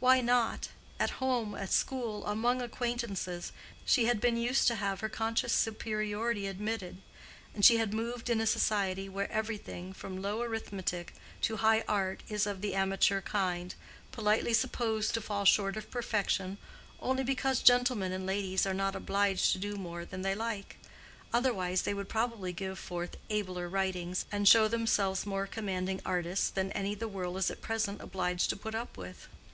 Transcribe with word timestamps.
Why 0.00 0.22
not? 0.22 0.70
At 0.98 1.20
home, 1.20 1.54
at 1.54 1.70
school, 1.70 2.24
among 2.26 2.62
acquaintances, 2.62 3.52
she 3.84 4.06
had 4.06 4.18
been 4.18 4.38
used 4.38 4.66
to 4.68 4.76
have 4.76 5.00
her 5.00 5.10
conscious 5.10 5.52
superiority 5.52 6.46
admitted; 6.46 7.02
and 7.54 7.66
she 7.66 7.76
had 7.76 7.92
moved 7.92 8.30
in 8.30 8.40
a 8.40 8.46
society 8.46 9.10
where 9.10 9.30
everything, 9.30 9.92
from 9.92 10.22
low 10.22 10.40
arithmetic 10.40 11.12
to 11.42 11.58
high 11.58 11.84
art, 11.86 12.22
is 12.30 12.46
of 12.46 12.62
the 12.62 12.74
amateur 12.74 13.20
kind, 13.20 13.74
politely 14.10 14.54
supposed 14.54 15.12
to 15.12 15.20
fall 15.20 15.44
short 15.44 15.76
of 15.76 15.90
perfection 15.90 16.56
only 17.00 17.22
because 17.22 17.60
gentlemen 17.60 18.10
and 18.10 18.24
ladies 18.24 18.64
are 18.64 18.72
not 18.72 18.96
obliged 18.96 19.52
to 19.52 19.58
do 19.58 19.76
more 19.76 20.06
than 20.06 20.22
they 20.22 20.34
like—otherwise 20.34 21.82
they 21.82 21.92
would 21.92 22.08
probably 22.08 22.54
give 22.54 22.78
forth 22.78 23.16
abler 23.28 23.68
writings, 23.68 24.24
and 24.32 24.48
show 24.48 24.66
themselves 24.66 25.26
more 25.26 25.46
commanding 25.46 26.00
artists 26.06 26.48
than 26.48 26.72
any 26.72 26.94
the 26.94 27.06
world 27.06 27.36
is 27.36 27.50
at 27.50 27.60
present 27.60 28.00
obliged 28.00 28.48
to 28.48 28.56
put 28.56 28.74
up 28.74 28.96
with. 28.96 29.28